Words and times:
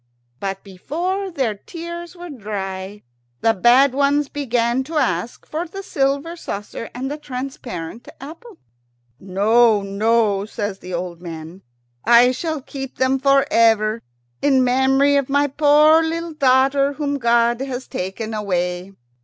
But 0.39 0.63
before 0.63 1.29
their 1.29 1.53
tears 1.53 2.15
were 2.15 2.31
dry 2.31 3.03
the 3.41 3.53
bad 3.53 3.93
ones 3.93 4.29
began 4.29 4.83
to 4.85 4.95
ask 4.97 5.45
for 5.45 5.67
the 5.67 5.83
silver 5.83 6.35
saucer 6.35 6.89
and 6.95 7.11
the 7.11 7.19
transparent 7.19 8.07
apple. 8.19 8.57
"No, 9.19 9.83
no," 9.83 10.45
says 10.45 10.79
the 10.79 10.95
old 10.95 11.21
man; 11.21 11.61
"I 12.03 12.31
shall 12.31 12.63
keep 12.63 12.97
them 12.97 13.19
for 13.19 13.45
ever, 13.51 14.01
in 14.41 14.63
memory 14.63 15.17
of 15.17 15.29
my 15.29 15.45
poor 15.45 16.01
little 16.01 16.33
daughter 16.33 16.93
whom 16.93 17.19
God 17.19 17.61
has 17.61 17.87
taken 17.87 18.33
away." 18.33 18.93